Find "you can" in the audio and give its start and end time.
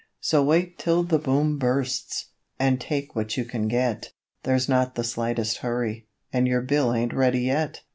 3.37-3.67